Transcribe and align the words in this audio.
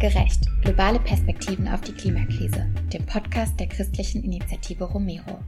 Gerecht. 0.00 0.46
Globale 0.62 0.98
Perspektiven 0.98 1.68
auf 1.68 1.82
die 1.82 1.92
Klimakrise. 1.92 2.66
Dem 2.90 3.04
Podcast 3.04 3.60
der 3.60 3.66
christlichen 3.66 4.24
Initiative 4.24 4.84
Romero. 4.84 5.40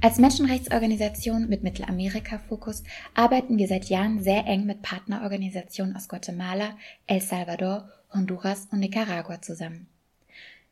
Als 0.00 0.18
Menschenrechtsorganisation 0.18 1.48
mit 1.48 1.62
Mittelamerika-Fokus 1.62 2.82
arbeiten 3.14 3.56
wir 3.56 3.68
seit 3.68 3.84
Jahren 3.84 4.20
sehr 4.20 4.46
eng 4.46 4.66
mit 4.66 4.82
Partnerorganisationen 4.82 5.94
aus 5.94 6.08
Guatemala, 6.08 6.76
El 7.06 7.20
Salvador, 7.20 7.88
Honduras 8.12 8.66
und 8.72 8.80
Nicaragua 8.80 9.40
zusammen. 9.42 9.86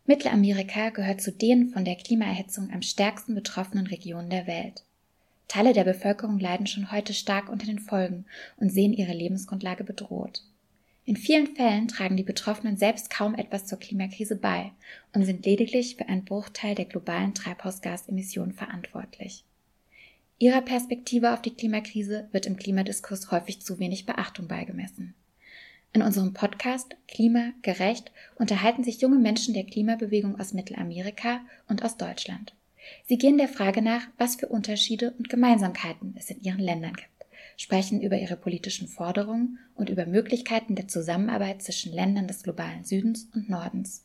Mittelamerika 0.07 0.91
gehört 0.91 1.21
zu 1.21 1.31
den 1.31 1.69
von 1.69 1.85
der 1.85 1.95
Klimaerhitzung 1.95 2.73
am 2.73 2.83
stärksten 2.83 3.37
betroffenen 3.37 3.87
Regionen 3.87 4.31
der 4.31 4.49
Welt. 4.49 4.83
Teile 5.47 5.75
der 5.75 5.85
Bevölkerung 5.85 6.41
leiden 6.41 6.67
schon 6.67 6.91
heute 6.91 7.15
stark 7.15 7.51
unter 7.51 7.67
den 7.67 7.79
Folgen 7.79 8.25
und 8.57 8.73
sehen 8.73 8.93
ihre 8.93 9.13
Lebensgrundlage 9.13 9.85
bedroht. 9.85 10.43
In 11.07 11.17
vielen 11.17 11.55
Fällen 11.55 11.87
tragen 11.87 12.17
die 12.17 12.25
Betroffenen 12.25 12.77
selbst 12.77 13.11
kaum 13.11 13.37
etwas 13.37 13.65
zur 13.67 13.79
Klimakrise 13.79 14.35
bei 14.35 14.73
und 15.15 15.25
sind 15.25 15.47
lediglich 15.47 15.95
für 15.95 16.09
einen 16.09 16.25
Bruchteil 16.25 16.75
der 16.75 16.87
globalen 16.87 17.33
Treibhausgasemissionen 17.33 18.53
verantwortlich. 18.53 19.45
Ihrer 20.41 20.63
Perspektive 20.63 21.33
auf 21.33 21.41
die 21.41 21.55
Klimakrise 21.55 22.29
wird 22.33 22.47
im 22.47 22.57
Klimadiskurs 22.57 23.31
häufig 23.31 23.63
zu 23.63 23.79
wenig 23.79 24.05
Beachtung 24.05 24.49
beigemessen. 24.49 25.15
In 25.93 26.03
unserem 26.03 26.35
Podcast 26.35 26.97
Klima 27.07 27.53
gerecht 27.63 28.11
unterhalten 28.35 28.83
sich 28.83 29.01
junge 29.01 29.21
Menschen 29.21 29.55
der 29.55 29.65
Klimabewegung 29.65 30.41
aus 30.41 30.55
Mittelamerika 30.55 31.41
und 31.69 31.85
aus 31.85 31.97
Deutschland. 31.97 32.53
Sie 33.07 33.17
gehen 33.17 33.39
der 33.39 33.49
Frage 33.49 33.81
nach, 33.81 34.03
was 34.19 34.35
für 34.35 34.49
Unterschiede 34.49 35.15
und 35.19 35.29
Gemeinsamkeiten 35.29 36.15
es 36.19 36.31
in 36.31 36.43
ihren 36.43 36.59
Ländern 36.59 36.95
gibt, 36.95 37.16
sprechen 37.57 38.03
über 38.03 38.19
ihre 38.19 38.37
politischen 38.37 38.89
Forderungen 38.89 39.59
und 39.75 39.91
über 39.91 40.07
Möglichkeiten 40.07 40.75
der 40.75 40.89
Zusammenarbeit 40.89 41.63
zwischen 41.63 41.93
Ländern 41.93 42.29
des 42.29 42.43
globalen 42.43 42.85
Südens 42.85 43.29
und 43.35 43.49
Nordens. 43.49 44.03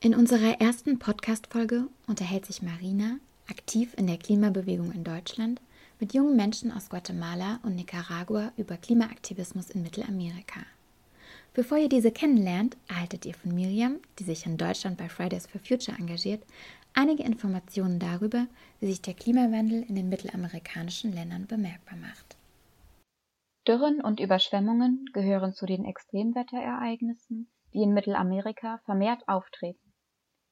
In 0.00 0.14
unserer 0.14 0.60
ersten 0.60 0.98
Podcast-Folge 0.98 1.88
unterhält 2.06 2.44
sich 2.46 2.60
Marina, 2.60 3.16
aktiv 3.48 3.94
in 3.96 4.06
der 4.06 4.18
Klimabewegung 4.18 4.92
in 4.92 5.04
Deutschland, 5.04 5.60
mit 6.00 6.12
jungen 6.12 6.36
Menschen 6.36 6.72
aus 6.72 6.88
Guatemala 6.88 7.60
und 7.62 7.76
Nicaragua 7.76 8.52
über 8.56 8.76
Klimaaktivismus 8.76 9.70
in 9.70 9.82
Mittelamerika. 9.82 10.60
Bevor 11.54 11.78
ihr 11.78 11.88
diese 11.88 12.10
kennenlernt, 12.10 12.76
erhaltet 12.88 13.24
ihr 13.24 13.34
von 13.34 13.54
Miriam, 13.54 14.00
die 14.18 14.24
sich 14.24 14.44
in 14.44 14.56
Deutschland 14.56 14.98
bei 14.98 15.08
Fridays 15.08 15.46
for 15.46 15.60
Future 15.60 15.96
engagiert, 15.96 16.42
einige 16.94 17.22
Informationen 17.22 17.98
darüber, 17.98 18.46
wie 18.80 18.86
sich 18.86 19.02
der 19.02 19.14
Klimawandel 19.14 19.82
in 19.82 19.94
den 19.94 20.08
mittelamerikanischen 20.08 21.12
Ländern 21.12 21.46
bemerkbar 21.46 21.98
macht. 21.98 22.36
Dürren 23.66 24.00
und 24.00 24.20
Überschwemmungen 24.20 25.06
gehören 25.12 25.54
zu 25.54 25.66
den 25.66 25.84
Extremwetterereignissen, 25.84 27.50
die 27.72 27.82
in 27.82 27.92
Mittelamerika 27.92 28.78
vermehrt 28.84 29.26
auftreten. 29.28 29.92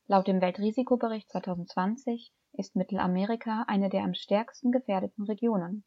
Laut 0.06 0.26
dem 0.26 0.40
Weltrisikobericht 0.40 1.30
2020 1.30 2.32
ist 2.54 2.76
Mittelamerika 2.76 3.64
eine 3.66 3.88
der 3.88 4.04
am 4.04 4.14
stärksten 4.14 4.72
gefährdeten 4.72 5.24
Regionen. 5.24 5.84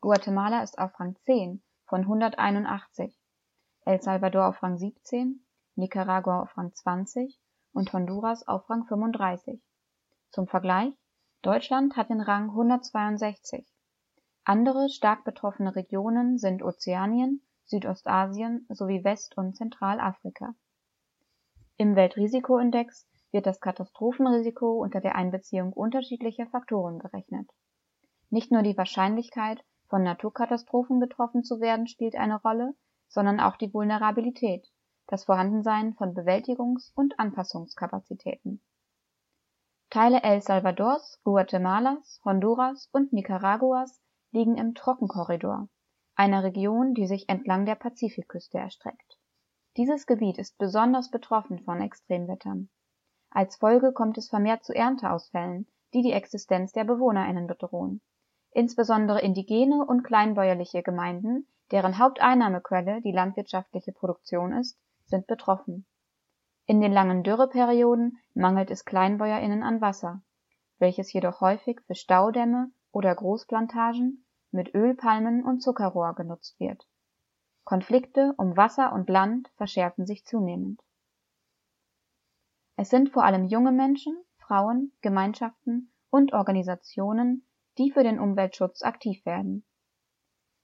Guatemala 0.00 0.62
ist 0.62 0.78
auf 0.78 0.98
Rang 1.00 1.16
10 1.24 1.62
von 1.86 2.02
181, 2.02 3.14
El 3.86 4.02
Salvador 4.02 4.48
auf 4.48 4.62
Rang 4.62 4.76
17, 4.76 5.44
Nicaragua 5.76 6.42
auf 6.42 6.56
Rang 6.56 6.74
20 6.74 7.38
und 7.72 7.92
Honduras 7.92 8.46
auf 8.46 8.68
Rang 8.68 8.86
35. 8.86 9.62
Zum 10.34 10.48
Vergleich, 10.48 10.92
Deutschland 11.42 11.96
hat 11.96 12.10
den 12.10 12.20
Rang 12.20 12.50
162. 12.50 13.64
Andere 14.42 14.88
stark 14.88 15.22
betroffene 15.22 15.76
Regionen 15.76 16.38
sind 16.38 16.64
Ozeanien, 16.64 17.40
Südostasien 17.66 18.66
sowie 18.68 19.04
West- 19.04 19.38
und 19.38 19.54
Zentralafrika. 19.54 20.56
Im 21.76 21.94
Weltrisikoindex 21.94 23.06
wird 23.30 23.46
das 23.46 23.60
Katastrophenrisiko 23.60 24.82
unter 24.82 25.00
der 25.00 25.14
Einbeziehung 25.14 25.72
unterschiedlicher 25.72 26.48
Faktoren 26.48 26.98
berechnet. 26.98 27.48
Nicht 28.28 28.50
nur 28.50 28.62
die 28.62 28.76
Wahrscheinlichkeit, 28.76 29.64
von 29.86 30.02
Naturkatastrophen 30.02 30.98
betroffen 30.98 31.44
zu 31.44 31.60
werden, 31.60 31.86
spielt 31.86 32.16
eine 32.16 32.42
Rolle, 32.42 32.74
sondern 33.06 33.38
auch 33.38 33.54
die 33.54 33.72
Vulnerabilität, 33.72 34.66
das 35.06 35.26
Vorhandensein 35.26 35.94
von 35.94 36.12
Bewältigungs- 36.12 36.90
und 36.96 37.20
Anpassungskapazitäten 37.20 38.60
Teile 39.94 40.24
El 40.24 40.42
Salvadors, 40.42 41.20
Guatemalas, 41.22 42.20
Honduras 42.24 42.88
und 42.92 43.12
Nicaraguas 43.12 44.02
liegen 44.32 44.56
im 44.56 44.74
Trockenkorridor, 44.74 45.68
einer 46.16 46.42
Region, 46.42 46.94
die 46.94 47.06
sich 47.06 47.28
entlang 47.28 47.64
der 47.64 47.76
Pazifikküste 47.76 48.58
erstreckt. 48.58 49.20
Dieses 49.76 50.06
Gebiet 50.06 50.38
ist 50.38 50.58
besonders 50.58 51.12
betroffen 51.12 51.60
von 51.60 51.80
Extremwettern. 51.80 52.70
Als 53.30 53.54
Folge 53.54 53.92
kommt 53.92 54.18
es 54.18 54.30
vermehrt 54.30 54.64
zu 54.64 54.74
Ernteausfällen, 54.74 55.68
die 55.92 56.02
die 56.02 56.10
Existenz 56.10 56.72
der 56.72 56.82
BewohnerInnen 56.82 57.46
bedrohen. 57.46 58.00
Insbesondere 58.50 59.20
indigene 59.20 59.86
und 59.86 60.02
kleinbäuerliche 60.02 60.82
Gemeinden, 60.82 61.46
deren 61.70 62.00
Haupteinnahmequelle 62.00 63.00
die 63.02 63.12
landwirtschaftliche 63.12 63.92
Produktion 63.92 64.54
ist, 64.54 64.76
sind 65.04 65.28
betroffen 65.28 65.86
in 66.66 66.80
den 66.80 66.92
langen 66.92 67.22
Dürreperioden 67.22 68.18
mangelt 68.32 68.70
es 68.70 68.84
KleinbäuerInnen 68.84 69.62
an 69.62 69.80
Wasser, 69.80 70.22
welches 70.78 71.12
jedoch 71.12 71.40
häufig 71.40 71.80
für 71.86 71.94
Staudämme 71.94 72.70
oder 72.90 73.14
Großplantagen 73.14 74.24
mit 74.50 74.74
Ölpalmen 74.74 75.44
und 75.44 75.60
Zuckerrohr 75.60 76.14
genutzt 76.14 76.58
wird. 76.58 76.86
Konflikte 77.64 78.34
um 78.36 78.56
Wasser 78.56 78.92
und 78.92 79.08
Land 79.08 79.50
verschärfen 79.56 80.06
sich 80.06 80.24
zunehmend. 80.24 80.80
Es 82.76 82.90
sind 82.90 83.10
vor 83.10 83.24
allem 83.24 83.44
junge 83.44 83.72
Menschen, 83.72 84.16
Frauen, 84.38 84.92
Gemeinschaften 85.00 85.92
und 86.10 86.32
Organisationen, 86.32 87.46
die 87.78 87.90
für 87.90 88.02
den 88.02 88.18
Umweltschutz 88.18 88.82
aktiv 88.82 89.24
werden. 89.24 89.64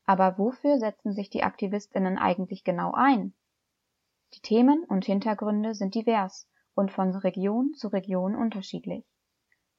Aber 0.05 0.39
wofür 0.39 0.79
setzen 0.79 1.13
sich 1.13 1.31
die 1.31 1.43
Aktivistinnen 1.43 2.19
eigentlich 2.19 2.65
genau 2.65 2.93
ein? 2.93 3.35
Die 4.35 4.41
Themen 4.41 4.85
und 4.85 5.05
Hintergründe 5.05 5.75
sind 5.75 5.95
divers 5.95 6.49
und 6.75 6.93
von 6.93 7.15
Region 7.15 7.75
zu 7.75 7.89
Region 7.89 8.37
unterschiedlich. 8.37 9.05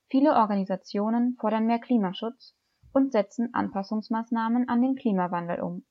Viele 0.09 0.35
Organisationen 0.35 1.37
fordern 1.39 1.67
mehr 1.67 1.79
Klimaschutz 1.79 2.53
und 2.93 3.13
setzen 3.13 3.53
Anpassungsmaßnahmen 3.53 4.67
an 4.67 4.81
den 4.81 4.95
Klimawandel 4.95 5.61
um. 5.61 5.85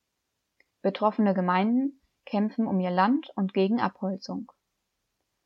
Betroffene 0.81 1.33
Gemeinden 1.33 2.01
kämpfen 2.25 2.67
um 2.67 2.79
ihr 2.79 2.91
Land 2.91 3.31
und 3.35 3.53
gegen 3.53 3.79
Abholzung. 3.79 4.51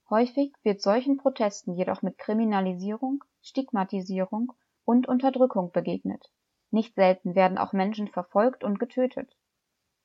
Häufig 0.10 0.54
wird 0.64 0.82
solchen 0.82 1.18
Protesten 1.18 1.74
jedoch 1.74 2.02
mit 2.02 2.18
Kriminalisierung, 2.18 3.24
Stigmatisierung 3.42 4.54
und 4.84 5.08
Unterdrückung 5.08 5.72
begegnet. 5.72 6.32
Nicht 6.70 6.96
selten 6.96 7.34
werden 7.34 7.58
auch 7.58 7.74
Menschen 7.74 8.08
verfolgt 8.08 8.64
und 8.64 8.78
getötet. 8.78 9.36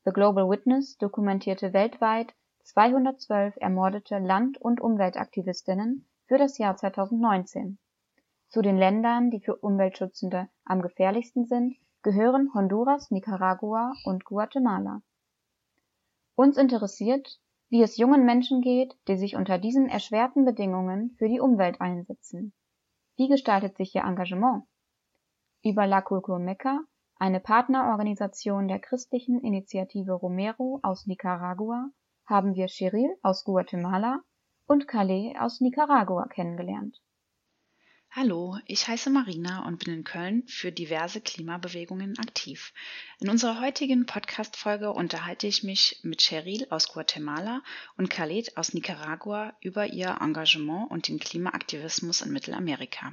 The 0.04 0.12
Global 0.12 0.48
Witness 0.48 0.97
dokumentierte 0.97 1.72
weltweit 1.72 2.34
212 2.65 3.56
ermordete 3.56 4.19
Land 4.19 4.59
und 4.59 4.81
Umweltaktivistinnen 4.81 6.09
für 6.26 6.38
das 6.38 6.59
Jahr 6.59 6.76
2019. 6.76 7.78
Zu 8.48 8.62
den 8.62 8.76
Ländern, 8.76 9.31
die 9.31 9.41
für 9.41 9.56
Umweltschützende 9.56 10.48
am 10.65 10.82
gefährlichsten 10.82 11.47
sind, 11.47 11.76
gehören 12.03 12.53
Honduras, 12.54 13.10
Nicaragua 13.10 13.93
und 14.04 14.25
Guatemala. 14.25 15.03
Uns 16.34 16.56
interessiert, 16.56 17.41
wie 17.69 17.82
es 17.82 17.97
jungen 17.97 18.25
Menschen 18.25 18.62
geht, 18.62 18.97
die 19.06 19.16
sich 19.16 19.37
unter 19.37 19.59
diesen 19.59 19.88
erschwerten 19.88 20.44
Bedingungen 20.44 21.15
für 21.19 21.28
die 21.28 21.41
Umwelt 21.41 21.81
einsetzen. 21.81 22.53
Wie 23.16 23.28
gestaltet 23.28 23.77
sich 23.77 23.94
ihr 23.94 24.03
Engagement? 24.03 24.65
Über 25.62 25.86
La 25.86 26.01
Culcurmeca, 26.01 26.80
eine 27.16 27.39
Partnerorganisation 27.39 28.66
der 28.66 28.78
christlichen 28.78 29.41
Initiative 29.41 30.12
Romero 30.12 30.80
aus 30.83 31.07
Nicaragua, 31.07 31.91
haben 32.30 32.54
wir 32.54 32.68
Cheryl 32.68 33.16
aus 33.22 33.44
Guatemala 33.44 34.22
und 34.66 34.86
Calais 34.86 35.34
aus 35.38 35.60
Nicaragua 35.60 36.28
kennengelernt. 36.28 37.03
Hallo, 38.12 38.56
ich 38.66 38.88
heiße 38.88 39.10
Marina 39.10 39.66
und 39.66 39.84
bin 39.84 39.92
in 39.94 40.04
Köln 40.04 40.44
für 40.47 40.72
diverse 40.72 41.21
Klimabewegungen 41.21 42.18
aktiv. 42.18 42.72
In 43.21 43.30
unserer 43.30 43.60
heutigen 43.60 44.06
Podcast-Folge 44.06 44.92
unterhalte 44.92 45.47
ich 45.47 45.65
mich 45.65 46.00
mit 46.03 46.21
Cheryl 46.21 46.66
aus 46.71 46.88
Guatemala 46.88 47.62
und 47.97 48.10
Khaled 48.10 48.56
aus 48.56 48.74
Nicaragua 48.74 49.54
über 49.60 49.86
ihr 49.86 50.18
Engagement 50.21 50.91
und 50.91 51.09
den 51.09 51.18
Klimaaktivismus 51.18 52.21
in 52.21 52.33
Mittelamerika. 52.33 53.12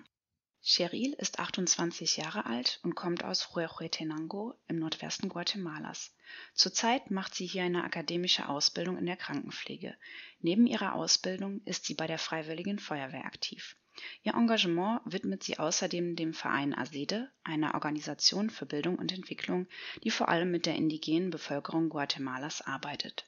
Cheryl 0.63 1.13
ist 1.13 1.39
28 1.39 2.17
Jahre 2.17 2.45
alt 2.45 2.79
und 2.83 2.95
kommt 2.95 3.23
aus 3.23 3.55
Huehuetenango 3.55 4.55
im 4.67 4.79
Nordwesten 4.79 5.29
Guatemalas. 5.29 6.13
Zurzeit 6.53 7.09
macht 7.09 7.35
sie 7.35 7.45
hier 7.45 7.63
eine 7.63 7.83
akademische 7.83 8.49
Ausbildung 8.49 8.97
in 8.97 9.05
der 9.05 9.15
Krankenpflege. 9.15 9.95
Neben 10.41 10.67
ihrer 10.67 10.93
Ausbildung 10.93 11.61
ist 11.65 11.85
sie 11.85 11.93
bei 11.93 12.07
der 12.07 12.17
Freiwilligen 12.17 12.79
Feuerwehr 12.79 13.25
aktiv. 13.25 13.77
Ihr 14.23 14.33
Engagement 14.33 15.01
widmet 15.05 15.43
sie 15.43 15.57
außerdem 15.57 16.15
dem 16.15 16.33
Verein 16.33 16.73
ASEDE, 16.73 17.31
einer 17.43 17.73
Organisation 17.73 18.49
für 18.49 18.65
Bildung 18.65 18.97
und 18.97 19.11
Entwicklung, 19.11 19.67
die 20.03 20.11
vor 20.11 20.29
allem 20.29 20.51
mit 20.51 20.65
der 20.65 20.75
indigenen 20.75 21.29
Bevölkerung 21.29 21.89
Guatemalas 21.89 22.61
arbeitet. 22.61 23.25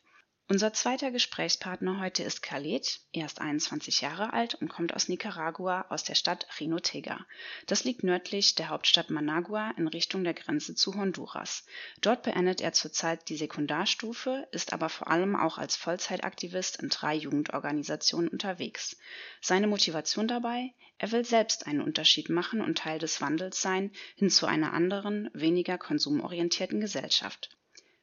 Unser 0.51 0.73
zweiter 0.73 1.11
Gesprächspartner 1.11 1.99
heute 1.99 2.23
ist 2.23 2.41
Khaled. 2.41 3.01
Er 3.13 3.27
ist 3.27 3.39
21 3.39 4.01
Jahre 4.01 4.33
alt 4.33 4.55
und 4.55 4.67
kommt 4.67 4.95
aus 4.95 5.07
Nicaragua, 5.07 5.85
aus 5.89 6.03
der 6.03 6.15
Stadt 6.15 6.47
Rinotega. 6.59 7.23
Das 7.67 7.83
liegt 7.83 8.01
nördlich 8.03 8.55
der 8.55 8.69
Hauptstadt 8.69 9.11
Managua 9.11 9.69
in 9.77 9.87
Richtung 9.87 10.23
der 10.23 10.33
Grenze 10.33 10.73
zu 10.73 10.95
Honduras. 10.95 11.67
Dort 12.01 12.23
beendet 12.23 12.61
er 12.61 12.73
zurzeit 12.73 13.29
die 13.29 13.37
Sekundarstufe, 13.37 14.47
ist 14.51 14.73
aber 14.73 14.89
vor 14.89 15.11
allem 15.11 15.35
auch 15.35 15.59
als 15.59 15.75
Vollzeitaktivist 15.75 16.81
in 16.81 16.89
drei 16.89 17.13
Jugendorganisationen 17.13 18.29
unterwegs. 18.29 18.97
Seine 19.41 19.67
Motivation 19.67 20.27
dabei? 20.27 20.73
Er 20.97 21.11
will 21.11 21.25
selbst 21.25 21.67
einen 21.67 21.81
Unterschied 21.81 22.29
machen 22.29 22.61
und 22.61 22.79
Teil 22.79 22.97
des 22.97 23.21
Wandels 23.21 23.61
sein 23.61 23.91
hin 24.15 24.31
zu 24.31 24.47
einer 24.47 24.73
anderen, 24.73 25.29
weniger 25.33 25.77
konsumorientierten 25.77 26.81
Gesellschaft. 26.81 27.51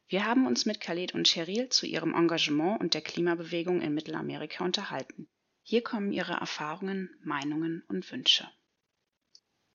Wir 0.09 0.25
haben 0.25 0.47
uns 0.47 0.67
mit 0.67 0.81
Khaled 0.81 1.15
und 1.15 1.27
Cheryl 1.27 1.69
zu 1.69 1.85
ihrem 1.85 2.15
Engagement 2.15 2.81
und 2.81 2.95
der 2.95 3.01
Klimabewegung 3.01 3.83
in 3.83 3.93
Mittelamerika 3.93 4.65
unterhalten. 4.65 5.29
Hier 5.63 5.83
kommen 5.83 6.13
ihre 6.13 6.35
Erfahrungen, 6.35 7.11
Meinungen 7.25 7.83
und 7.89 8.11
Wünsche. 8.13 8.49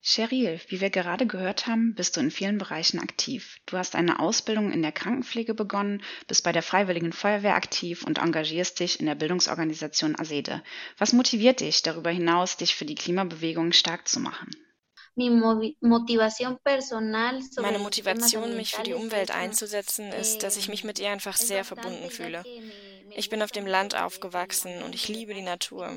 Cheryl, 0.04 0.58
wie 0.68 0.80
wir 0.80 0.90
gerade 0.90 1.26
gehört 1.26 1.66
haben, 1.66 1.94
bist 1.94 2.16
du 2.16 2.20
in 2.20 2.30
vielen 2.30 2.58
Bereichen 2.58 2.98
aktiv. 2.98 3.60
Du 3.66 3.76
hast 3.76 3.94
eine 3.94 4.18
Ausbildung 4.18 4.72
in 4.72 4.82
der 4.82 4.90
Krankenpflege 4.90 5.54
begonnen, 5.54 6.02
bist 6.26 6.42
bei 6.42 6.50
der 6.50 6.62
Freiwilligen 6.62 7.12
Feuerwehr 7.12 7.54
aktiv 7.54 8.02
und 8.02 8.18
engagierst 8.18 8.80
dich 8.80 8.98
in 8.98 9.06
der 9.06 9.14
Bildungsorganisation 9.14 10.18
ASEDE. 10.18 10.62
Was 10.98 11.12
motiviert 11.12 11.60
dich 11.60 11.82
darüber 11.82 12.10
hinaus, 12.10 12.56
dich 12.56 12.74
für 12.74 12.84
die 12.84 12.96
Klimabewegung 12.96 13.72
stark 13.72 14.08
zu 14.08 14.18
machen? 14.18 14.50
Meine 17.60 17.78
Motivation, 17.78 18.56
mich 18.56 18.74
für 18.74 18.82
die 18.82 18.94
Umwelt 18.94 19.30
einzusetzen, 19.30 20.10
ist, 20.12 20.42
dass 20.42 20.56
ich 20.56 20.68
mich 20.68 20.84
mit 20.84 20.98
ihr 20.98 21.10
einfach 21.10 21.36
sehr 21.36 21.64
verbunden 21.64 22.10
fühle. 22.10 22.42
Ich 23.10 23.28
bin 23.28 23.42
auf 23.42 23.50
dem 23.50 23.66
Land 23.66 23.94
aufgewachsen 23.94 24.82
und 24.82 24.94
ich 24.94 25.08
liebe 25.08 25.34
die 25.34 25.42
Natur. 25.42 25.96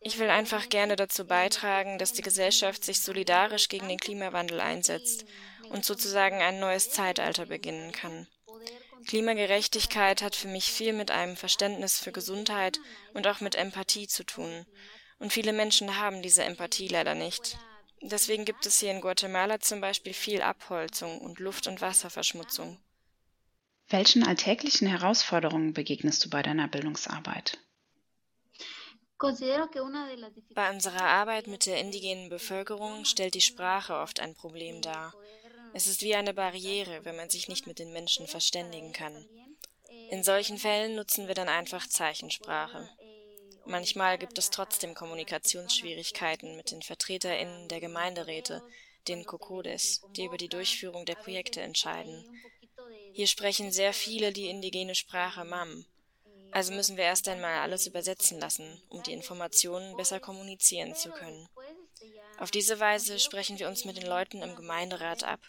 Ich 0.00 0.18
will 0.20 0.30
einfach 0.30 0.68
gerne 0.68 0.94
dazu 0.94 1.26
beitragen, 1.26 1.98
dass 1.98 2.12
die 2.12 2.22
Gesellschaft 2.22 2.84
sich 2.84 3.00
solidarisch 3.00 3.68
gegen 3.68 3.88
den 3.88 3.98
Klimawandel 3.98 4.60
einsetzt 4.60 5.24
und 5.70 5.84
sozusagen 5.84 6.40
ein 6.40 6.60
neues 6.60 6.90
Zeitalter 6.90 7.46
beginnen 7.46 7.90
kann. 7.90 8.28
Klimagerechtigkeit 9.06 10.22
hat 10.22 10.36
für 10.36 10.48
mich 10.48 10.70
viel 10.70 10.92
mit 10.92 11.10
einem 11.10 11.36
Verständnis 11.36 11.98
für 11.98 12.12
Gesundheit 12.12 12.78
und 13.14 13.26
auch 13.26 13.40
mit 13.40 13.54
Empathie 13.56 14.06
zu 14.06 14.24
tun. 14.24 14.66
Und 15.18 15.32
viele 15.32 15.52
Menschen 15.52 15.98
haben 15.98 16.22
diese 16.22 16.44
Empathie 16.44 16.88
leider 16.88 17.14
nicht. 17.14 17.58
Deswegen 18.02 18.44
gibt 18.44 18.66
es 18.66 18.80
hier 18.80 18.90
in 18.90 19.00
Guatemala 19.00 19.60
zum 19.60 19.80
Beispiel 19.80 20.12
viel 20.12 20.42
Abholzung 20.42 21.20
und 21.20 21.38
Luft- 21.40 21.66
und 21.66 21.80
Wasserverschmutzung. 21.80 22.78
Welchen 23.88 24.26
alltäglichen 24.26 24.88
Herausforderungen 24.88 25.72
begegnest 25.72 26.24
du 26.24 26.30
bei 26.30 26.42
deiner 26.42 26.68
Bildungsarbeit? 26.68 27.58
Bei 30.54 30.70
unserer 30.70 31.04
Arbeit 31.04 31.46
mit 31.46 31.64
der 31.64 31.80
indigenen 31.80 32.28
Bevölkerung 32.28 33.04
stellt 33.04 33.34
die 33.34 33.40
Sprache 33.40 33.94
oft 33.94 34.20
ein 34.20 34.34
Problem 34.34 34.82
dar. 34.82 35.14
Es 35.72 35.86
ist 35.86 36.02
wie 36.02 36.14
eine 36.14 36.34
Barriere, 36.34 37.04
wenn 37.04 37.16
man 37.16 37.30
sich 37.30 37.48
nicht 37.48 37.66
mit 37.66 37.78
den 37.78 37.92
Menschen 37.92 38.26
verständigen 38.26 38.92
kann. 38.92 39.26
In 40.10 40.22
solchen 40.22 40.58
Fällen 40.58 40.96
nutzen 40.96 41.28
wir 41.28 41.34
dann 41.34 41.48
einfach 41.48 41.86
Zeichensprache. 41.86 42.88
Manchmal 43.68 44.16
gibt 44.16 44.38
es 44.38 44.50
trotzdem 44.50 44.94
Kommunikationsschwierigkeiten 44.94 46.56
mit 46.56 46.70
den 46.70 46.82
VertreterInnen 46.82 47.68
der 47.68 47.80
Gemeinderäte, 47.80 48.62
den 49.08 49.24
Kokodes, 49.24 50.02
die 50.16 50.24
über 50.24 50.36
die 50.36 50.48
Durchführung 50.48 51.04
der 51.04 51.16
Projekte 51.16 51.60
entscheiden. 51.62 52.24
Hier 53.12 53.26
sprechen 53.26 53.72
sehr 53.72 53.92
viele 53.92 54.32
die 54.32 54.48
indigene 54.48 54.94
Sprache 54.94 55.44
Mam. 55.44 55.84
Also 56.52 56.72
müssen 56.72 56.96
wir 56.96 57.04
erst 57.04 57.26
einmal 57.26 57.58
alles 57.58 57.88
übersetzen 57.88 58.38
lassen, 58.38 58.80
um 58.88 59.02
die 59.02 59.12
Informationen 59.12 59.96
besser 59.96 60.20
kommunizieren 60.20 60.94
zu 60.94 61.10
können. 61.10 61.48
Auf 62.38 62.52
diese 62.52 62.78
Weise 62.78 63.18
sprechen 63.18 63.58
wir 63.58 63.66
uns 63.66 63.84
mit 63.84 63.96
den 63.96 64.06
Leuten 64.06 64.42
im 64.42 64.54
Gemeinderat 64.54 65.24
ab 65.24 65.40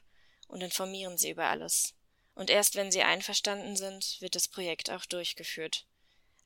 und 0.48 0.64
informieren 0.64 1.20
sie 1.20 1.30
über 1.30 1.46
alles. 1.46 1.94
Und 2.34 2.50
erst 2.50 2.76
wenn 2.76 2.92
sie 2.92 3.04
einverstanden 3.04 3.76
sind, 3.76 4.18
wird 4.22 4.34
das 4.34 4.48
Projekt 4.48 4.90
auch 4.90 5.06
durchgeführt 5.06 5.86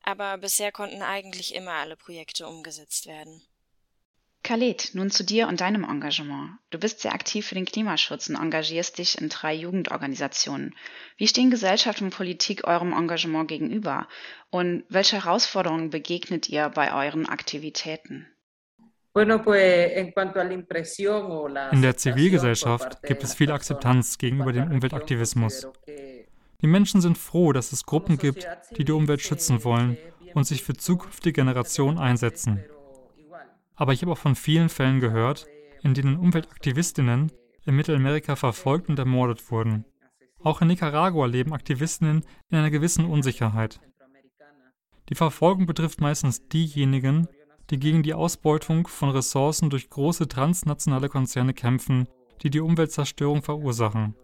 aber 0.04 0.38
bisher 0.38 0.72
konnten 0.72 1.02
eigentlich 1.02 1.56
immer 1.56 1.74
alle 1.74 1.96
Projekte 1.96 2.48
umgesetzt 2.48 3.08
werden. 3.08 3.42
Khaled, 4.44 4.92
nun 4.94 5.12
zu 5.12 5.24
dir 5.24 5.48
und 5.48 5.62
deinem 5.62 5.84
Engagement. 5.84 6.58
Du 6.72 6.80
bist 6.80 7.02
sehr 7.02 7.14
aktiv 7.14 7.46
für 7.46 7.54
den 7.56 7.66
Klimaschutz 7.66 8.28
und 8.28 8.36
engagierst 8.36 8.98
dich 8.98 9.22
in 9.22 9.30
drei 9.30 9.54
Jugendorganisationen. 9.54 10.76
Wie 11.18 11.28
stehen 11.28 11.52
Gesellschaft 11.52 12.02
und 12.02 12.10
Politik 12.10 12.68
eurem 12.68 12.92
Engagement 12.92 13.48
gegenüber? 13.48 14.08
Und 14.50 14.84
welche 14.90 15.24
Herausforderungen 15.24 15.92
begegnet 15.92 16.50
ihr 16.50 16.70
bei 16.70 16.92
euren 16.92 17.28
Aktivitäten? 17.28 18.26
In 19.14 19.28
der 21.82 21.98
Zivilgesellschaft 21.98 23.04
gibt 23.04 23.24
es 23.24 23.34
viel 23.36 23.52
Akzeptanz 23.52 24.18
gegenüber 24.18 24.54
dem 24.54 24.72
Umweltaktivismus. 24.72 25.68
Die 26.62 26.68
Menschen 26.68 27.02
sind 27.02 27.18
froh, 27.18 27.54
dass 27.54 27.72
es 27.72 27.86
Gruppen 27.86 28.18
gibt, 28.18 28.48
die 28.78 28.86
die 28.86 28.92
Umwelt 28.92 29.22
schützen 29.22 29.64
wollen 29.64 29.98
und 30.34 30.46
sich 30.46 30.64
für 30.64 30.74
zukünftige 30.74 31.34
Generationen 31.34 31.98
einsetzen. 31.98 32.64
Aber 33.76 33.94
ich 33.94 34.02
habe 34.02 34.12
auch 34.12 34.18
von 34.18 34.36
vielen 34.36 34.70
Fällen 34.70 35.00
gehört, 35.00 35.48
in 35.82 35.94
denen 35.94 36.18
Umweltaktivistinnen 36.18 37.32
in 37.66 37.76
Mittelamerika 37.76 38.36
verfolgt 38.36 38.90
und 38.90 39.00
ermordet 39.00 39.52
wurden. 39.52 39.86
Auch 40.44 40.62
in 40.62 40.68
Nicaragua 40.68 41.26
leben 41.26 41.54
Aktivistinnen 41.54 42.24
in 42.50 42.58
einer 42.58 42.72
gewissen 42.72 43.06
Unsicherheit. 43.06 43.80
Die 45.10 45.16
Verfolgung 45.16 45.66
betrifft 45.66 46.00
meistens 46.00 46.48
diejenigen, 46.48 47.28
die 47.70 47.80
gegen 47.80 48.04
die 48.04 48.14
Ausbeutung 48.14 48.88
von 48.88 49.10
Ressourcen 49.10 49.70
durch 49.70 49.90
große 49.90 50.28
transnationale 50.28 51.10
Konzerne 51.10 51.54
kämpfen, 51.54 52.08
die 52.42 52.50
die 52.50 52.60
Umweltzerstörung 52.60 53.44
verursachen. 53.44 54.16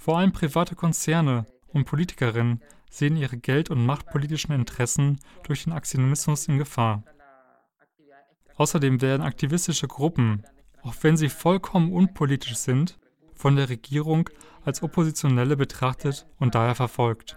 Vor 0.00 0.16
allem 0.16 0.32
private 0.32 0.76
Konzerne 0.76 1.44
und 1.74 1.84
Politikerinnen 1.84 2.62
sehen 2.90 3.18
ihre 3.18 3.36
geld- 3.36 3.68
und 3.68 3.84
machtpolitischen 3.84 4.54
Interessen 4.54 5.20
durch 5.42 5.64
den 5.64 5.74
Aktionismus 5.74 6.48
in 6.48 6.56
Gefahr. 6.56 7.04
Außerdem 8.56 9.02
werden 9.02 9.20
aktivistische 9.20 9.88
Gruppen, 9.88 10.46
auch 10.82 10.94
wenn 11.02 11.18
sie 11.18 11.28
vollkommen 11.28 11.92
unpolitisch 11.92 12.56
sind, 12.56 12.98
von 13.34 13.56
der 13.56 13.68
Regierung 13.68 14.30
als 14.64 14.82
Oppositionelle 14.82 15.58
betrachtet 15.58 16.26
und 16.38 16.54
daher 16.54 16.74
verfolgt. 16.74 17.36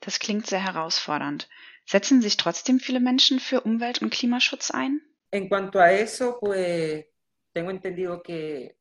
Das 0.00 0.18
klingt 0.18 0.48
sehr 0.48 0.64
herausfordernd. 0.64 1.48
Setzen 1.86 2.20
sich 2.20 2.36
trotzdem 2.36 2.80
viele 2.80 2.98
Menschen 2.98 3.38
für 3.38 3.60
Umwelt- 3.60 4.02
und 4.02 4.10
Klimaschutz 4.10 4.72
ein? 4.72 5.00
En 5.30 5.48
cuanto 5.48 5.78
a 5.78 5.92
eso, 5.92 6.36
pues 6.40 7.04
tengo 7.54 7.70
entendido 7.70 8.20
que 8.22 8.74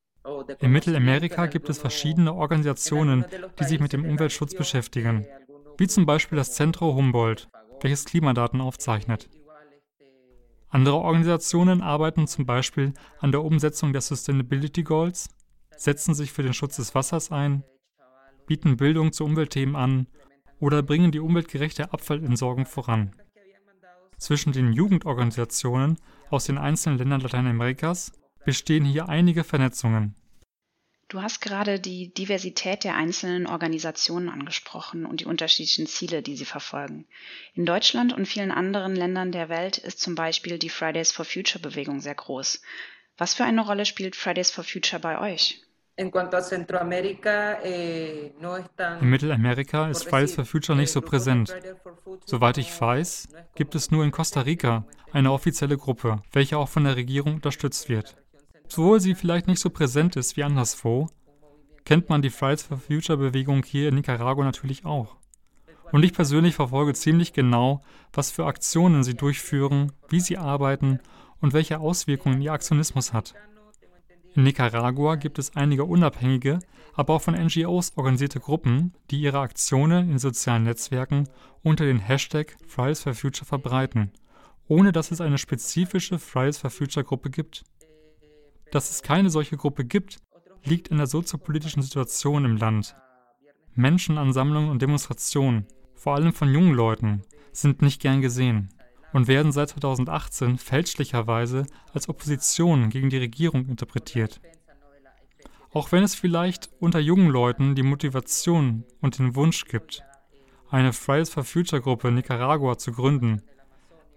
in 0.60 0.72
Mittelamerika 0.72 1.48
gibt 1.48 1.70
es 1.70 1.80
verschiedene 1.80 2.34
Organisationen, 2.34 3.26
die 3.60 3.64
sich 3.64 3.80
mit 3.80 3.94
dem 3.94 4.06
Umweltschutz 4.06 4.56
beschäftigen, 4.56 5.26
wie 5.78 5.88
zum 5.88 6.06
Beispiel 6.06 6.36
das 6.36 6.54
Centro 6.54 6.96
Humboldt, 6.96 7.50
welches 7.82 8.06
Klimadaten 8.06 8.62
aufzeichnet. 8.62 9.30
Andere 10.70 10.96
Organisationen 10.96 11.82
arbeiten 11.82 12.28
zum 12.28 12.46
Beispiel 12.46 12.94
an 13.20 13.32
der 13.32 13.44
Umsetzung 13.44 13.92
der 13.92 14.02
Sustainability 14.02 14.84
Goals, 14.84 15.30
setzen 15.76 16.14
sich 16.14 16.32
für 16.32 16.44
den 16.44 16.54
Schutz 16.54 16.78
des 16.78 16.96
Wassers 16.96 17.32
ein, 17.32 17.64
bieten 18.46 18.78
Bildung 18.78 19.12
zu 19.12 19.26
Umweltthemen 19.26 19.76
an 19.76 20.08
oder 20.60 20.84
bringen 20.84 21.12
die 21.12 21.20
umweltgerechte 21.20 21.92
Abfallentsorgung 21.92 22.66
voran. 22.66 23.16
Zwischen 24.18 24.54
den 24.54 24.72
Jugendorganisationen 24.72 25.98
aus 26.30 26.46
den 26.46 26.60
einzelnen 26.60 27.00
Ländern 27.00 27.22
Lateinamerikas 27.22 28.12
bestehen 28.46 28.86
hier 28.86 29.10
einige 29.10 29.44
Vernetzungen. 29.44 30.16
Du 31.12 31.22
hast 31.22 31.42
gerade 31.42 31.78
die 31.78 32.14
Diversität 32.14 32.86
der 32.86 32.96
einzelnen 32.96 33.46
Organisationen 33.46 34.30
angesprochen 34.30 35.06
und 35.06 35.20
die 35.20 35.26
unterschiedlichen 35.26 35.86
Ziele, 35.86 36.22
die 36.22 36.38
sie 36.38 36.46
verfolgen. 36.46 37.06
In 37.54 37.66
Deutschland 37.66 38.14
und 38.14 38.28
vielen 38.28 38.52
anderen 38.52 38.96
Ländern 38.96 39.34
der 39.34 39.50
Welt 39.50 39.78
ist 39.78 40.00
zum 40.00 40.16
Beispiel 40.16 40.58
die 40.58 40.70
Fridays 40.70 41.12
for 41.12 41.26
Future 41.26 41.62
Bewegung 41.62 42.00
sehr 42.00 42.16
groß. 42.16 42.62
Was 43.18 43.34
für 43.34 43.44
eine 43.44 43.60
Rolle 43.66 43.86
spielt 43.86 44.16
Fridays 44.16 44.52
for 44.52 44.64
Future 44.64 45.02
bei 45.02 45.20
euch? 45.20 45.62
Eh, 45.98 46.04
In 49.02 49.10
Mittelamerika 49.10 49.90
ist 49.90 50.06
Fridays 50.06 50.36
for 50.36 50.46
Future 50.46 50.78
nicht 50.78 50.92
so 50.92 51.02
präsent. 51.02 51.54
Soweit 52.26 52.58
ich 52.58 52.80
weiß, 52.80 53.28
gibt 53.56 53.76
es 53.76 53.92
nur 53.92 54.06
in 54.06 54.12
Costa 54.12 54.40
Rica 54.42 54.86
eine 55.12 55.34
offizielle 55.34 55.78
Gruppe, 55.78 56.22
welche 56.32 56.58
auch 56.58 56.70
von 56.70 56.86
der 56.86 56.96
Regierung 56.96 57.34
unterstützt 57.34 57.90
wird. 57.90 58.16
Obwohl 58.74 59.02
sie 59.02 59.16
vielleicht 59.16 59.48
nicht 59.48 59.60
so 59.60 59.70
präsent 59.70 60.16
ist 60.16 60.38
wie 60.38 60.44
anderswo, 60.44 61.08
kennt 61.84 62.10
man 62.10 62.22
die 62.22 62.30
Fridays 62.30 62.64
for 62.64 62.78
Future 62.78 63.18
Bewegung 63.18 63.64
hier 63.64 63.90
in 63.90 63.96
Nicaragua 63.96 64.46
natürlich 64.46 64.86
auch. 64.86 65.18
Und 65.92 66.04
ich 66.04 66.14
persönlich 66.14 66.56
verfolge 66.56 66.94
ziemlich 66.94 67.34
genau, 67.34 67.82
was 68.14 68.32
für 68.32 68.46
Aktionen 68.46 69.04
sie 69.04 69.16
durchführen, 69.16 69.92
wie 70.08 70.22
sie 70.22 70.38
arbeiten 70.38 71.00
und 71.42 71.52
welche 71.52 71.80
Auswirkungen 71.80 72.42
ihr 72.42 72.54
Aktionismus 72.54 73.12
hat. 73.12 73.34
In 74.36 74.44
Nicaragua 74.44 75.16
gibt 75.16 75.38
es 75.38 75.58
einige 75.58 75.84
unabhängige, 75.84 76.60
aber 76.94 77.16
auch 77.16 77.22
von 77.22 77.34
NGOs 77.34 77.98
organisierte 77.98 78.40
Gruppen, 78.40 78.94
die 79.10 79.20
ihre 79.20 79.40
Aktionen 79.40 80.10
in 80.10 80.18
sozialen 80.18 80.64
Netzwerken 80.64 81.28
unter 81.62 81.84
den 81.84 82.00
Hashtag 82.00 82.56
Fridays 82.66 83.04
for 83.04 83.14
Future 83.14 83.46
verbreiten, 83.46 84.14
ohne 84.70 84.94
dass 84.94 85.12
es 85.12 85.20
eine 85.20 85.38
spezifische 85.38 86.18
Fridays 86.20 86.60
for 86.60 86.70
Future 86.70 87.04
Gruppe 87.04 87.30
gibt. 87.30 87.66
Dass 88.72 88.90
es 88.90 89.04
keine 89.04 89.30
solche 89.30 89.58
Gruppe 89.58 89.84
gibt, 89.84 90.20
liegt 90.64 90.88
in 90.88 90.98
der 90.98 91.08
soziopolitischen 91.08 91.82
Situation 91.82 92.46
im 92.46 92.58
Land. 92.58 92.96
Menschenansammlungen 93.76 94.70
und 94.70 94.82
Demonstrationen, 94.82 95.66
vor 95.94 96.16
allem 96.16 96.34
von 96.34 96.52
jungen 96.52 96.74
Leuten, 96.74 97.22
sind 97.52 97.82
nicht 97.82 98.02
gern 98.02 98.22
gesehen 98.22 98.70
und 99.14 99.28
werden 99.28 99.52
seit 99.52 99.70
2018 99.70 100.58
fälschlicherweise 100.58 101.66
als 101.94 102.08
Opposition 102.08 102.90
gegen 102.90 103.10
die 103.10 103.18
Regierung 103.18 103.68
interpretiert. 103.68 104.40
Auch 105.74 105.92
wenn 105.92 106.04
es 106.04 106.16
vielleicht 106.16 106.70
unter 106.80 107.00
jungen 107.00 107.30
Leuten 107.30 107.76
die 107.76 107.84
Motivation 107.84 108.86
und 109.02 109.20
den 109.20 109.36
Wunsch 109.36 109.66
gibt, 109.66 110.04
eine 110.70 110.94
Fridays 110.94 111.30
for 111.30 111.44
Future 111.44 111.82
Gruppe 111.82 112.12
Nicaragua 112.12 112.78
zu 112.78 112.92
gründen, 112.92 113.42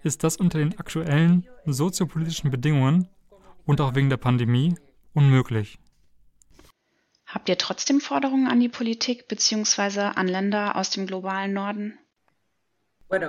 ist 0.02 0.22
das 0.22 0.36
unter 0.36 0.58
den 0.58 0.78
aktuellen 0.78 1.46
soziopolitischen 1.64 2.50
Bedingungen 2.50 3.08
und 3.66 3.80
auch 3.80 3.94
wegen 3.94 4.10
der 4.10 4.16
Pandemie 4.16 4.74
unmöglich. 5.12 5.78
Habt 7.26 7.48
ihr 7.48 7.58
trotzdem 7.58 8.00
Forderungen 8.00 8.46
an 8.46 8.60
die 8.60 8.68
Politik 8.68 9.26
bzw. 9.28 10.00
an 10.00 10.28
Länder 10.28 10.76
aus 10.76 10.90
dem 10.90 11.06
globalen 11.06 11.52
Norden? 11.52 11.98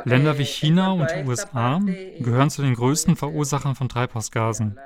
Länder 0.05 0.37
wie 0.37 0.45
China 0.45 0.91
und 0.91 1.09
die 1.11 1.27
USA 1.27 1.79
gehören 2.19 2.49
zu 2.49 2.61
den 2.61 2.75
größten 2.75 3.15
Verursachern 3.15 3.75
von 3.75 3.89
Treibhausgasen. 3.89 4.79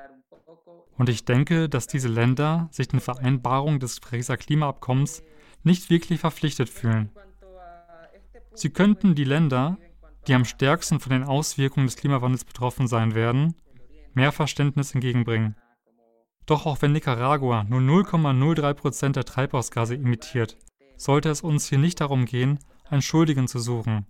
Und 0.97 1.09
ich 1.09 1.23
denke, 1.25 1.69
dass 1.69 1.87
diese 1.87 2.09
Länder 2.09 2.67
sich 2.71 2.89
den 2.89 2.99
Vereinbarungen 2.99 3.79
des 3.79 3.99
Pariser 3.99 4.35
Klimaabkommens 4.35 5.23
nicht 5.63 5.89
wirklich 5.89 6.19
verpflichtet 6.19 6.69
fühlen. 6.69 7.11
Sie 8.53 8.69
könnten 8.69 9.15
die 9.15 9.23
Länder, 9.23 9.77
die 10.27 10.33
am 10.33 10.43
stärksten 10.43 10.99
von 10.99 11.11
den 11.11 11.23
Auswirkungen 11.23 11.87
des 11.87 11.95
Klimawandels 11.95 12.43
betroffen 12.43 12.87
sein 12.87 13.15
werden, 13.15 13.55
mehr 14.19 14.31
Verständnis 14.33 14.93
entgegenbringen. 14.93 15.55
Doch 16.45 16.65
auch 16.65 16.81
wenn 16.81 16.91
Nicaragua 16.91 17.63
nur 17.63 17.79
0,03 17.79 18.73
Prozent 18.73 19.15
der 19.15 19.23
Treibhausgase 19.23 19.95
emittiert, 19.95 20.57
sollte 20.97 21.29
es 21.29 21.39
uns 21.41 21.69
hier 21.69 21.77
nicht 21.77 22.01
darum 22.01 22.25
gehen, 22.25 22.59
einen 22.89 23.01
Schuldigen 23.01 23.47
zu 23.47 23.59
suchen, 23.59 24.07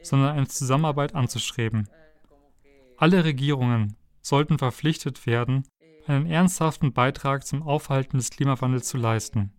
sondern 0.00 0.36
eine 0.36 0.46
Zusammenarbeit 0.46 1.16
anzustreben. 1.16 1.88
Alle 2.96 3.24
Regierungen 3.24 3.96
sollten 4.22 4.58
verpflichtet 4.58 5.26
werden, 5.26 5.66
einen 6.06 6.26
ernsthaften 6.26 6.92
Beitrag 6.92 7.44
zum 7.44 7.64
Aufhalten 7.64 8.16
des 8.18 8.30
Klimawandels 8.30 8.86
zu 8.86 8.96
leisten. 8.96 9.52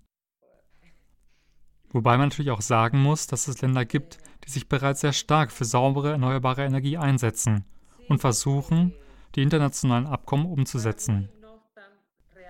Wobei 1.91 2.17
man 2.17 2.29
natürlich 2.29 2.51
auch 2.51 2.61
sagen 2.61 3.01
muss, 3.01 3.27
dass 3.27 3.49
es 3.49 3.61
Länder 3.61 3.83
gibt, 3.83 4.19
die 4.45 4.51
sich 4.51 4.69
bereits 4.69 5.01
sehr 5.01 5.13
stark 5.13 5.51
für 5.51 5.65
saubere 5.65 6.11
erneuerbare 6.11 6.63
Energie 6.63 6.97
einsetzen 6.97 7.65
und 8.07 8.19
versuchen, 8.19 8.93
die 9.35 9.41
internationalen 9.41 10.07
Abkommen 10.07 10.45
umzusetzen. 10.45 11.29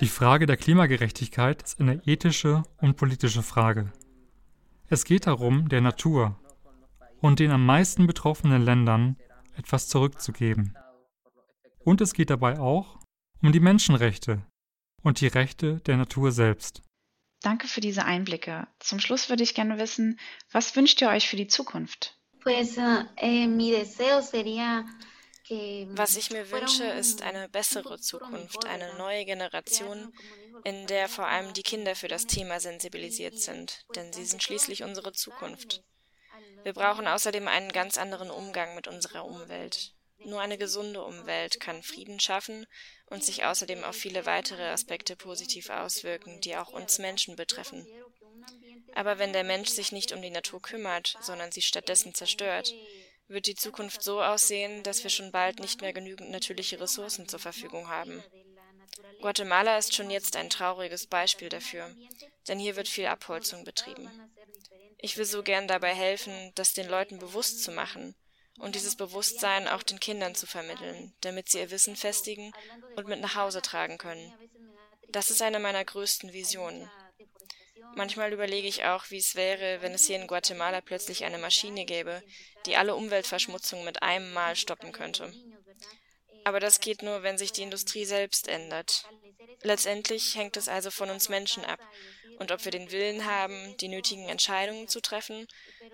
Die 0.02 0.08
Frage 0.08 0.46
der 0.46 0.58
Klimagerechtigkeit 0.58 1.62
ist 1.62 1.80
eine 1.80 2.02
ethische 2.06 2.64
und 2.78 2.96
politische 2.96 3.44
Frage. 3.44 3.92
Es 4.88 5.04
geht 5.04 5.28
darum, 5.28 5.68
der 5.70 5.82
Natur 5.82 6.40
und 7.22 7.40
den 7.40 7.52
am 7.52 7.66
meisten 7.66 8.08
betroffenen 8.08 8.64
Ländern 8.64 9.18
etwas 9.56 9.88
zurückzugeben. 9.90 10.78
Und 11.80 12.02
es 12.02 12.14
geht 12.14 12.30
dabei 12.30 12.60
auch 12.60 12.98
um 13.42 13.52
die 13.52 13.60
Menschenrechte 13.60 14.46
und 15.02 15.22
die 15.22 15.28
Rechte 15.28 15.82
der 15.82 15.98
Natur 15.98 16.32
selbst. 16.32 16.82
Danke 17.42 17.68
für 17.68 17.82
diese 17.82 18.06
Einblicke. 18.06 18.68
Zum 18.80 19.00
Schluss 19.00 19.30
würde 19.30 19.44
ich 19.44 19.54
gerne 19.54 19.80
wissen, 19.80 20.20
was 20.52 20.76
wünscht 20.76 21.02
ihr 21.02 21.10
euch 21.10 21.30
für 21.30 21.38
die 21.38 21.48
Zukunft? 21.48 22.18
Was 25.50 26.16
ich 26.16 26.30
mir 26.30 26.52
wünsche, 26.52 26.84
ist 26.84 27.24
eine 27.24 27.50
bessere 27.50 28.00
Zukunft, 28.00 28.66
eine 28.66 28.94
neue 28.98 29.26
Generation, 29.26 30.14
in 30.64 30.86
der 30.86 31.10
vor 31.10 31.28
allem 31.28 31.54
die 31.54 31.64
Kinder 31.64 31.96
für 31.96 32.08
das 32.08 32.28
Thema 32.28 32.60
sensibilisiert 32.60 33.40
sind, 33.40 33.84
denn 33.96 34.14
sie 34.14 34.26
sind 34.26 34.44
schließlich 34.44 34.84
unsere 34.84 35.12
Zukunft. 35.12 35.84
Wir 36.64 36.74
brauchen 36.74 37.08
außerdem 37.08 37.48
einen 37.48 37.72
ganz 37.72 37.98
anderen 37.98 38.30
Umgang 38.30 38.76
mit 38.76 38.88
unserer 38.88 39.26
Umwelt. 39.26 39.96
Nur 40.24 40.42
eine 40.42 40.58
gesunde 40.58 41.04
Umwelt 41.04 41.60
kann 41.60 41.82
Frieden 41.82 42.20
schaffen 42.20 42.68
und 43.08 43.24
sich 43.24 43.46
außerdem 43.46 43.84
auf 43.84 43.96
viele 43.96 44.28
weitere 44.28 44.70
Aspekte 44.70 45.16
positiv 45.16 45.70
auswirken, 45.70 46.42
die 46.42 46.58
auch 46.58 46.70
uns 46.70 47.00
Menschen 47.00 47.36
betreffen. 47.36 47.88
Aber 48.94 49.18
wenn 49.18 49.34
der 49.34 49.44
Mensch 49.44 49.70
sich 49.70 49.92
nicht 49.92 50.12
um 50.12 50.22
die 50.22 50.30
Natur 50.30 50.62
kümmert, 50.62 51.18
sondern 51.22 51.52
sie 51.52 51.62
stattdessen 51.62 52.14
zerstört, 52.14 52.74
wird 53.30 53.46
die 53.46 53.56
Zukunft 53.56 54.04
so 54.04 54.22
aussehen, 54.22 54.84
dass 54.84 55.04
wir 55.04 55.10
schon 55.10 55.32
bald 55.32 55.60
nicht 55.60 55.82
mehr 55.82 55.94
genügend 55.94 56.32
natürliche 56.32 56.80
Ressourcen 56.80 57.28
zur 57.28 57.40
Verfügung 57.40 57.88
haben. 57.88 58.24
Guatemala 59.22 59.78
ist 59.78 59.94
schon 59.94 60.10
jetzt 60.10 60.36
ein 60.36 60.50
trauriges 60.50 61.06
Beispiel 61.06 61.50
dafür, 61.50 61.96
denn 62.48 62.60
hier 62.60 62.76
wird 62.76 62.88
viel 62.88 63.06
Abholzung 63.06 63.64
betrieben. 63.64 64.10
Ich 64.98 65.18
will 65.18 65.26
so 65.26 65.44
gern 65.44 65.68
dabei 65.68 65.94
helfen, 65.94 66.52
das 66.56 66.74
den 66.74 66.90
Leuten 66.90 67.20
bewusst 67.20 67.64
zu 67.64 67.72
machen 67.72 68.16
und 68.58 68.76
dieses 68.76 68.96
Bewusstsein 68.96 69.68
auch 69.68 69.84
den 69.84 70.00
Kindern 70.00 70.36
zu 70.36 70.46
vermitteln, 70.46 71.14
damit 71.22 71.50
sie 71.50 71.60
ihr 71.60 71.72
Wissen 71.72 71.96
festigen 71.96 72.52
und 72.96 73.08
mit 73.08 73.22
nach 73.22 73.36
Hause 73.36 73.62
tragen 73.62 73.98
können. 73.98 74.34
Das 75.10 75.30
ist 75.32 75.42
eine 75.42 75.60
meiner 75.60 75.84
größten 75.84 76.34
Visionen. 76.34 76.90
Manchmal 77.96 78.32
überlege 78.34 78.68
ich 78.68 78.86
auch, 78.86 79.10
wie 79.10 79.18
es 79.18 79.36
wäre, 79.36 79.82
wenn 79.82 79.94
es 79.94 80.06
hier 80.06 80.16
in 80.16 80.28
Guatemala 80.28 80.82
plötzlich 80.82 81.26
eine 81.26 81.38
Maschine 81.38 81.86
gäbe, 81.86 82.24
die 82.66 82.76
alle 82.76 82.96
Umweltverschmutzung 82.96 83.84
mit 83.84 84.02
einem 84.04 84.32
Mal 84.34 84.56
stoppen 84.56 84.92
könnte. 84.92 85.34
Aber 86.46 86.60
das 86.60 86.80
geht 86.80 87.02
nur, 87.04 87.24
wenn 87.24 87.38
sich 87.38 87.52
die 87.52 87.64
Industrie 87.64 88.06
selbst 88.06 88.48
ändert. 88.48 89.06
Letztendlich 89.64 90.36
hängt 90.36 90.56
es 90.56 90.70
also 90.70 90.90
von 90.92 91.10
uns 91.10 91.30
Menschen 91.30 91.66
ab, 91.66 91.80
und 92.40 92.54
ob 92.54 92.64
wir 92.64 92.72
den 92.72 92.90
Willen 92.92 93.26
haben, 93.26 93.76
die 93.78 93.90
nötigen 93.90 94.30
Entscheidungen 94.30 94.88
zu 94.88 95.02
treffen, 95.02 95.46